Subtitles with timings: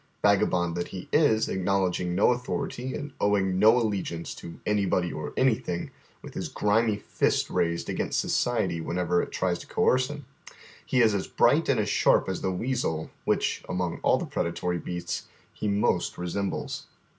[0.23, 5.91] Vagabond that he is, acknowledging no authority and owing no allegiance to anybody or anything,
[6.23, 10.25] with his grimy fist raised against society whenever it tries to coerce him,
[10.83, 15.27] he is as bright and sharp as the weasel, whicii, among all the predatory beasts,
[15.53, 16.87] he most resembles.